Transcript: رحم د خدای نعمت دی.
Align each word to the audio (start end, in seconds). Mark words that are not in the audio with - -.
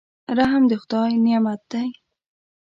رحم 0.37 0.63
د 0.69 0.71
خدای 0.81 1.11
نعمت 1.25 1.61
دی. 1.71 1.87